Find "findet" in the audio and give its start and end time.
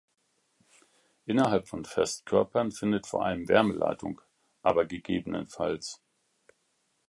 2.71-3.05